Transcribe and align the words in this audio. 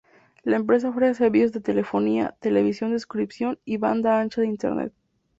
La 0.43 0.55
empresa 0.55 0.89
ofrece 0.89 1.13
servicios 1.13 1.51
de 1.51 1.61
telefonía, 1.61 2.35
Televisión 2.39 2.89
de 2.91 2.97
suscripción 2.97 3.59
y 3.65 3.77
banda 3.77 4.19
ancha 4.19 4.41
de 4.41 4.47
Internet. 4.47 4.91